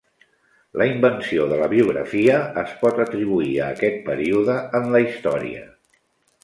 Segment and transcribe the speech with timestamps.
[0.81, 5.67] La invenció de la biografia es pot atribuir a aquest període en la història.